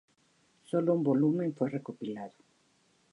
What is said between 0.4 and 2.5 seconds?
Sólo un volumen fue recopilado.